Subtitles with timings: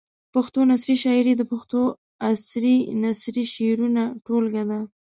[0.33, 1.79] پښتو نثري شاعري د پښتو
[2.29, 4.79] عصري نثري شعرونو ټولګه ده.